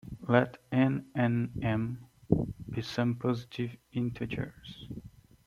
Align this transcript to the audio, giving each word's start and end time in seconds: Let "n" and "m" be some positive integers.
Let 0.27 0.57
"n" 0.71 1.11
and 1.13 1.63
"m" 1.63 2.05
be 2.71 2.81
some 2.81 3.13
positive 3.17 3.77
integers. 3.91 4.87